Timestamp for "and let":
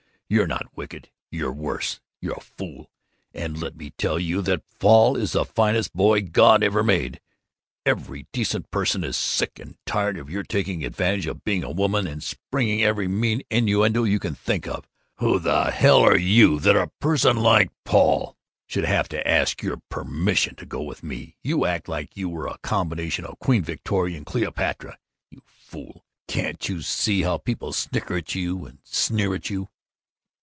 3.33-3.75